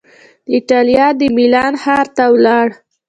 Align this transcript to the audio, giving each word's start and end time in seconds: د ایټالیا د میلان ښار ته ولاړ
د 0.45 0.47
ایټالیا 0.53 1.07
د 1.19 1.21
میلان 1.35 1.73
ښار 1.81 2.07
ته 2.15 2.23
ولاړ 2.33 2.67